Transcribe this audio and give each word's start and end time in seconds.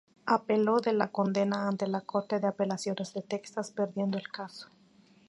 Apeló 0.25 0.79
de 0.79 0.93
la 0.93 1.11
condena 1.11 1.67
ante 1.67 1.85
la 1.85 2.01
Corte 2.01 2.39
de 2.39 2.47
Apelaciones 2.47 3.13
de 3.13 3.21
Texas, 3.21 3.69
perdiendo 3.69 4.17
el 4.17 4.29
caso. 4.31 4.67